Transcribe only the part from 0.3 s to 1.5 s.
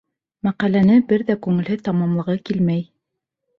Мәҡәләне бер ҙә